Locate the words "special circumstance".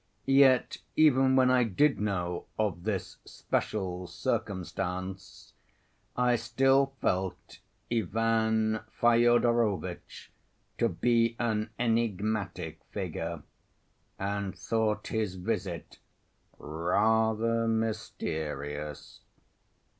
3.23-5.53